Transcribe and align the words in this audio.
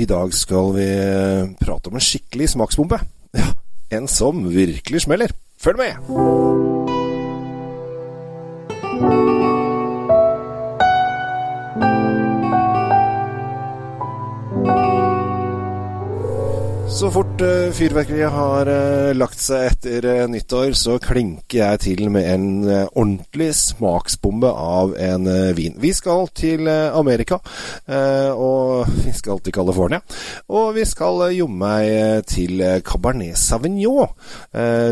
I 0.00 0.06
dag 0.08 0.32
skal 0.32 0.72
vi 0.78 0.88
prate 1.60 1.90
om 1.92 1.98
en 1.98 2.04
skikkelig 2.04 2.54
smaksbombe. 2.54 3.02
Ja, 3.36 3.52
en 3.92 4.08
som 4.08 4.46
virkelig 4.48 5.04
smeller. 5.04 5.34
Følg 5.60 5.82
med! 5.82 6.79
Så 16.90 17.06
fort 17.14 17.38
uh, 17.38 17.70
fyrverkeriet 17.70 18.32
har 18.34 18.66
uh, 18.66 19.12
lagt 19.14 19.38
seg 19.38 19.68
etter 19.68 20.06
uh, 20.10 20.24
nyttår, 20.26 20.72
så 20.74 20.96
klinker 20.98 21.60
jeg 21.60 21.80
til 21.84 22.02
med 22.10 22.26
en 22.26 22.48
ordentlig 22.66 23.52
smaksbombe 23.54 24.50
av 24.50 24.96
en 24.98 25.30
vin. 25.54 25.76
Vi 25.78 25.92
skal 25.94 26.26
til 26.34 26.66
Amerika, 26.68 27.38
og 28.34 28.90
vi 29.06 29.14
skal 29.14 29.38
til 29.44 29.54
California. 29.54 30.02
Og 30.50 30.74
vi 30.76 30.84
skal 30.88 31.28
jomme 31.36 31.60
meg 31.60 32.26
til 32.30 32.62
Cabernet 32.86 33.38
Sauvignon. 33.38 34.10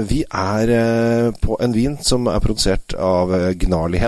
vi 0.09 0.23
er 0.29 1.33
på 1.43 1.59
en 1.61 1.75
vin 1.75 1.97
som 2.05 2.29
er 2.31 2.43
produsert 2.45 2.95
av 2.95 3.33
Gnarly 3.59 4.03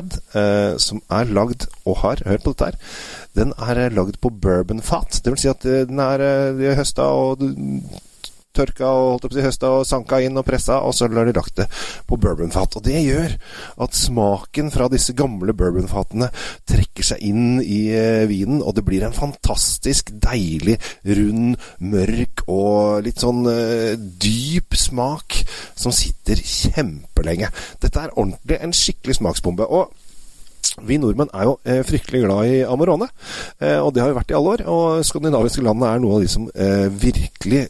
som 0.79 1.03
er 1.11 1.33
lagd 1.33 1.67
og 1.85 2.05
har 2.05 2.23
Hør 2.27 2.45
på 2.45 2.55
dette 2.55 2.71
her 2.71 2.79
den 3.41 3.57
er 3.57 3.89
lagd 3.97 4.21
på 4.21 4.31
bourbonfat. 4.31 5.23
Det 5.25 5.35
vil 5.35 5.41
si 5.41 5.51
at 5.51 5.65
den 5.65 6.01
er 6.05 6.77
høsta 6.79 7.09
og 7.17 7.43
tørka 8.57 8.89
og 8.89 9.09
holdt 9.13 9.27
opp 9.29 9.35
til 9.35 9.45
høsta 9.45 9.71
og 9.79 9.87
sanka 9.87 10.19
inn 10.25 10.39
og 10.39 10.47
pressa, 10.47 10.81
og 10.83 10.95
så 10.95 11.07
har 11.07 11.29
de 11.29 11.35
lagt 11.37 11.61
det 11.61 11.67
på 12.09 12.19
bourbonfat. 12.21 12.79
Og 12.79 12.87
det 12.87 13.03
gjør 13.05 13.37
at 13.87 13.97
smaken 13.97 14.73
fra 14.75 14.89
disse 14.93 15.15
gamle 15.19 15.55
bourbonfatene 15.57 16.31
trekker 16.69 17.07
seg 17.13 17.23
inn 17.31 17.63
i 17.63 17.81
vinen, 18.31 18.61
og 18.65 18.75
det 18.77 18.85
blir 18.87 19.07
en 19.07 19.17
fantastisk 19.17 20.13
deilig, 20.23 20.79
rund, 21.07 21.57
mørk 21.79 22.45
og 22.51 23.07
litt 23.07 23.23
sånn 23.23 23.45
uh, 23.47 23.95
dyp 23.95 24.77
smak 24.79 25.41
som 25.79 25.95
sitter 25.95 26.41
kjempelenge. 26.41 27.51
Dette 27.83 28.03
er 28.03 28.15
ordentlig 28.17 28.61
en 28.61 28.77
skikkelig 28.77 29.21
smaksbombe. 29.21 29.67
og 29.71 30.10
vi 30.87 30.99
nordmenn 31.01 31.31
er 31.37 31.47
jo 31.49 31.57
eh, 31.65 31.81
fryktelig 31.87 32.23
glad 32.25 32.49
i 32.49 32.61
Amarone, 32.65 33.09
eh, 33.61 33.79
og 33.83 33.93
det 33.95 34.03
har 34.03 34.11
vi 34.11 34.17
vært 34.17 34.33
i 34.33 34.37
alle 34.39 34.55
år. 34.55 34.63
Og 34.71 35.05
skandinaviske 35.07 35.65
landene 35.65 35.91
er 35.91 36.03
noe 36.03 36.19
av 36.19 36.25
de 36.25 36.31
som 36.33 36.47
eh, 36.55 36.87
virkelig 37.03 37.63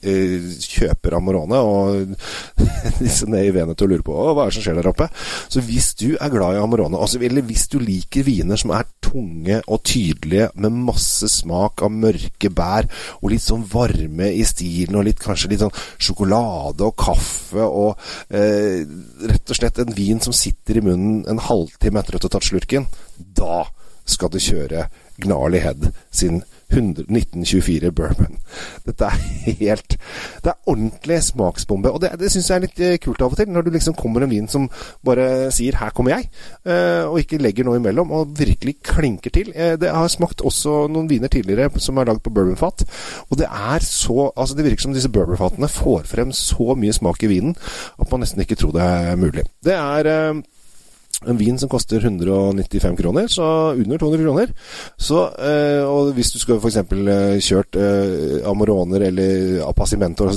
kjøper 0.67 1.17
Amarone. 1.19 1.61
Og 1.61 2.15
disse 3.03 3.29
nede 3.31 3.49
i 3.49 3.55
Veneto 3.55 3.89
lurer 3.89 4.05
på 4.07 4.15
hva 4.15 4.47
er 4.47 4.53
det 4.53 4.59
som 4.59 4.67
skjer 4.67 4.81
der 4.81 4.91
oppe. 4.93 5.09
Så 5.51 5.65
hvis 5.65 5.93
du 6.01 6.09
er 6.15 6.33
glad 6.33 6.59
i 6.59 6.63
Amarone, 6.63 7.01
altså, 7.01 7.21
eller 7.23 7.47
hvis 7.47 7.67
du 7.73 7.81
liker 7.83 8.27
viner 8.27 8.61
som 8.61 8.75
er 8.77 8.89
tunge 9.11 9.61
og 9.67 9.83
tydelige, 9.87 10.51
med 10.61 10.77
masse 10.89 11.29
smak 11.31 11.83
av 11.85 11.93
mørke 11.95 12.51
bær, 12.55 12.89
og 13.21 13.33
litt 13.33 13.45
sånn 13.45 13.67
varme 13.71 14.31
i 14.33 14.45
stilen, 14.49 14.99
og 15.01 15.07
litt, 15.09 15.21
kanskje 15.23 15.53
litt 15.53 15.65
sånn 15.65 15.75
sjokolade 15.99 16.87
og 16.87 16.97
kaffe, 17.01 17.67
og 17.67 17.99
eh, 18.29 18.87
rett 19.31 19.51
og 19.51 19.59
slett 19.59 19.83
en 19.83 19.95
vin 19.97 20.23
som 20.23 20.37
sitter 20.37 20.81
i 20.81 20.87
munnen 20.87 21.25
en 21.31 21.43
halvtime 21.51 22.01
etter 22.01 22.17
at 22.17 22.25
du 22.25 22.31
har 22.31 22.37
tatt 22.39 22.51
slurken, 22.51 22.89
da 23.19 23.67
skal 24.11 24.33
du 24.33 24.41
kjøre 24.43 24.89
Gnarly 25.21 25.61
Head 25.63 25.91
sin 26.11 26.43
1924 26.71 27.91
Bourbon. 27.91 28.39
Dette 28.87 29.11
er 29.11 29.57
helt 29.65 29.97
Det 30.45 30.53
er 30.53 30.71
ordentlig 30.71 31.21
smaksbombe. 31.27 31.93
Og 31.93 32.03
det, 32.03 32.13
det 32.21 32.31
syns 32.33 32.51
jeg 32.51 32.57
er 32.57 32.65
litt 32.67 32.83
eh, 32.85 32.99
kult 33.03 33.23
av 33.23 33.35
og 33.35 33.41
til, 33.41 33.51
når 33.53 33.67
du 33.67 33.73
liksom 33.75 33.97
kommer 33.99 34.25
en 34.25 34.33
vin 34.33 34.49
som 34.51 34.69
bare 35.07 35.51
sier 35.55 35.77
'her 35.77 35.95
kommer 35.97 36.17
jeg', 36.17 36.31
eh, 36.67 37.05
og 37.09 37.21
ikke 37.21 37.41
legger 37.43 37.65
noe 37.65 37.81
imellom, 37.81 38.13
og 38.13 38.39
virkelig 38.39 38.81
klinker 38.83 39.31
til. 39.31 39.53
Eh, 39.55 39.77
det 39.77 39.91
har 39.91 40.09
smakt 40.09 40.41
også 40.41 40.89
noen 40.89 41.11
viner 41.11 41.29
tidligere 41.29 41.71
som 41.81 41.99
er 41.99 42.05
lagd 42.05 42.23
på 42.23 42.31
bourbonfat, 42.31 42.85
og 43.31 43.39
det 43.39 43.47
er 43.47 43.79
så 43.81 44.31
Altså, 44.41 44.55
det 44.55 44.65
virker 44.65 44.83
som 44.83 44.95
disse 44.95 45.09
bourbonfatene 45.09 45.69
får 45.69 46.05
frem 46.05 46.33
så 46.33 46.75
mye 46.77 46.93
smak 46.93 47.23
i 47.23 47.27
vinen 47.27 47.57
at 48.01 48.11
man 48.11 48.21
nesten 48.21 48.41
ikke 48.41 48.57
tror 48.57 48.73
det 48.73 48.83
er 48.83 49.17
mulig. 49.17 49.45
Det 49.65 49.75
er 49.75 50.43
en 51.27 51.37
vin 51.37 51.59
som 51.59 51.69
koster 51.69 52.01
195 52.01 52.97
kroner, 52.97 53.29
så 53.29 53.45
under 53.73 53.99
200 53.99 54.23
kroner. 54.25 54.53
Så, 54.97 55.23
eh, 55.37 55.83
og 55.85 56.15
hvis 56.17 56.33
du 56.33 56.39
skulle 56.41 56.61
f.eks. 56.61 56.79
Eh, 56.81 57.41
kjørt 57.45 57.77
eh, 57.77 58.41
Amoroner 58.49 59.05
eller 59.11 59.61
Appassimento, 59.67 60.31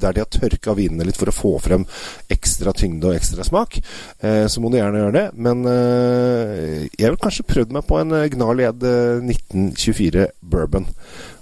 der 0.00 0.16
de 0.16 0.24
har 0.24 0.30
tørka 0.30 0.74
vinene 0.74 1.06
litt 1.06 1.18
for 1.20 1.30
å 1.30 1.36
få 1.36 1.54
frem 1.62 1.86
ekstra 2.32 2.74
tyngde 2.74 3.10
og 3.10 3.18
ekstra 3.18 3.46
smak, 3.46 3.78
eh, 4.20 4.46
så 4.50 4.62
må 4.62 4.72
du 4.72 4.80
gjerne 4.80 5.04
gjøre 5.04 5.18
det. 5.18 5.26
Men 5.38 5.62
eh, 5.70 6.88
jeg 6.98 7.14
vil 7.14 7.22
kanskje 7.22 7.48
prøvd 7.50 7.76
meg 7.78 7.86
på 7.86 8.00
en 8.02 8.18
Gnarled 8.34 8.82
1924 8.84 10.28
Bourbon. 10.42 10.90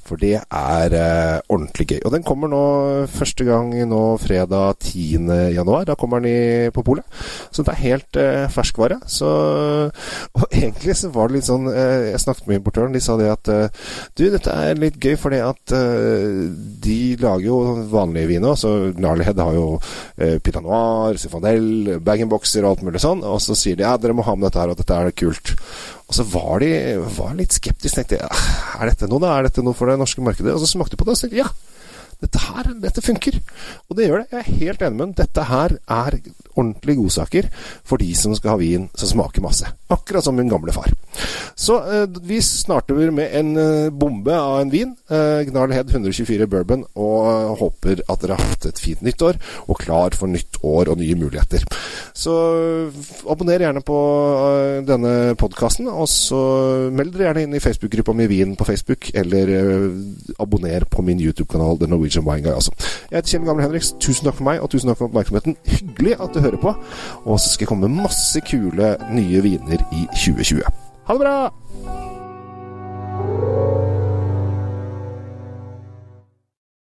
For 0.07 0.21
det 0.21 0.35
er 0.43 0.97
eh, 0.99 1.39
ordentlig 1.49 1.87
gøy. 1.95 2.01
Og 2.05 2.15
den 2.15 2.27
kommer 2.27 2.51
nå 2.51 2.63
første 3.11 3.47
gang 3.47 3.73
nå 3.89 4.03
fredag 4.23 4.83
10. 4.83 5.31
januar. 5.55 5.87
Da 5.89 5.97
kommer 5.99 6.23
den 6.23 6.33
i, 6.33 6.71
på 6.75 6.85
polet. 6.87 7.07
Så 7.51 7.65
det 7.65 7.75
er 7.75 7.85
helt 7.85 8.21
eh, 8.21 8.49
ferskvare. 8.53 9.01
Så 9.07 9.31
Og 10.39 10.45
egentlig 10.53 10.97
så 10.99 11.11
var 11.13 11.29
det 11.29 11.39
litt 11.39 11.49
sånn 11.49 11.69
eh, 11.71 12.11
Jeg 12.13 12.23
snakket 12.23 12.49
med 12.49 12.61
importøren. 12.61 12.95
De 12.95 13.03
sa 13.03 13.17
det 13.21 13.31
at 13.33 13.51
eh, 13.53 13.89
Du, 14.19 14.25
dette 14.33 14.53
er 14.53 14.79
litt 14.81 14.99
gøy 15.03 15.17
fordi 15.21 15.41
at 15.45 15.75
eh, 15.77 16.51
de 16.83 16.99
lager 17.23 17.47
jo 17.47 17.61
vanlige 17.93 18.33
viner. 18.35 18.59
Så 18.59 18.93
Gnarlyhead 18.97 19.41
har 19.43 19.57
jo 19.57 19.67
eh, 20.17 20.39
Pinot 20.43 20.67
Noir, 20.67 21.19
Sifandel, 21.21 21.99
bag-in-boxer 22.05 22.65
og 22.65 22.75
alt 22.75 22.87
mulig 22.87 23.03
sånn. 23.03 23.25
Og 23.27 23.41
så 23.45 23.57
sier 23.59 23.79
de 23.79 23.87
ja, 23.87 23.97
dere 24.01 24.17
må 24.17 24.27
ha 24.27 24.37
med 24.37 24.49
dette 24.49 24.63
her, 24.63 24.73
og 24.73 24.81
dette 24.81 24.99
er 24.99 25.17
kult. 25.17 25.55
Og 26.13 26.17
så 26.19 26.27
var 26.29 26.61
de 26.61 26.69
var 27.17 27.37
litt 27.39 27.55
skeptiske. 27.57 28.03
Tenkte 28.05 28.19
er 28.21 28.91
dette 28.91 29.07
noe 29.09 29.23
da? 29.23 29.31
Er 29.33 29.47
dette 29.49 29.63
noe 29.65 29.73
for 29.73 29.89
det 29.89 29.97
norske 29.97 30.21
markedet? 30.21 30.53
Og 30.53 30.61
så 30.61 30.69
smakte 30.69 30.93
de 30.93 31.01
på 31.01 31.07
det 31.09 31.15
og 31.15 31.21
så 31.23 31.31
ja, 31.33 31.47
dette 32.21 32.43
her, 32.45 32.69
dette 32.83 33.01
funker. 33.01 33.39
Og 33.89 33.97
det 33.97 34.11
gjør 34.11 34.21
det. 34.21 34.27
Jeg 34.29 34.43
er 34.43 34.59
helt 34.61 34.85
enig 34.85 34.99
med 34.99 35.07
den. 35.07 35.15
Dette 35.23 35.47
her 35.49 35.77
er 35.81 36.19
ordentlige 36.53 37.01
godsaker 37.01 37.49
for 37.81 38.03
de 38.05 38.11
som 38.19 38.37
skal 38.37 38.53
ha 38.53 38.61
vin 38.61 38.91
som 38.93 39.09
smaker 39.15 39.41
masse. 39.41 39.73
Akkurat 39.93 40.25
som 40.25 40.37
min 40.39 40.49
gamle 40.49 40.73
far. 40.73 40.89
Så 41.55 41.77
eh, 41.85 42.07
vi 42.25 42.41
starter 42.43 43.11
med 43.13 43.35
en 43.37 43.57
eh, 43.61 43.91
bombe 43.93 44.35
av 44.39 44.61
en 44.63 44.71
vin. 44.73 44.95
Eh, 45.11 45.43
Gnarl 45.49 45.75
Head 45.75 45.93
124 45.93 46.47
Bourbon. 46.49 46.87
Og 46.97 47.27
eh, 47.29 47.51
håper 47.61 48.03
at 48.09 48.23
dere 48.25 48.39
har 48.39 48.53
hatt 48.55 48.69
et 48.71 48.81
fint 48.81 49.03
nyttår 49.05 49.39
og 49.69 49.81
klar 49.83 50.17
for 50.17 50.33
nytt 50.33 50.59
år 50.65 50.93
og 50.93 51.01
nye 51.03 51.19
muligheter. 51.19 51.67
Så 52.17 52.33
abonner 53.31 53.67
gjerne 53.67 53.85
på 53.85 53.99
eh, 54.49 54.79
denne 54.89 55.13
podkasten, 55.41 55.91
og 55.93 56.09
så 56.11 56.41
meld 56.95 57.13
dere 57.15 57.29
gjerne 57.31 57.47
inn 57.47 57.59
i 57.59 57.63
Facebook-gruppa 57.63 58.17
mi 58.17 58.29
Vin 58.33 58.57
på 58.57 58.67
Facebook, 58.69 59.11
eller 59.19 59.53
eh, 59.59 59.87
abonner 60.43 60.89
på 60.89 61.05
min 61.05 61.21
YouTube-kanal 61.21 61.81
The 61.83 61.91
Norwegian 61.91 62.27
Wine 62.27 62.47
Guy. 62.47 62.55
Altså. 62.57 62.73
Jeg 63.11 63.19
heter 63.19 63.35
Kjell 63.35 63.49
Gamle 63.51 63.67
Henriks. 63.67 63.93
Tusen 64.01 64.29
takk 64.29 64.41
for 64.41 64.49
meg, 64.49 64.63
og 64.65 64.73
tusen 64.73 64.89
takk 64.89 65.03
for 65.03 65.11
oppmerksomheten. 65.11 65.59
Hyggelig 65.69 66.17
at 66.19 66.33
du 66.33 66.41
hører 66.41 66.61
på. 66.63 66.75
Og 67.27 67.37
så 67.37 67.53
skal 67.53 67.67
jeg 67.67 67.75
komme 67.75 67.91
med 67.91 68.07
masse 68.07 68.41
kule 68.49 68.95
nye 69.13 69.45
viner 69.45 69.82
i 69.93 70.07
2020. 70.07 70.63
Ha 71.05 71.15
det 71.15 71.21
bra! 71.21 71.55